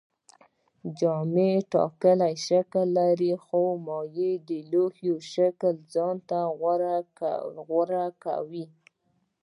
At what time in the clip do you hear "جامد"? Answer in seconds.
0.99-1.61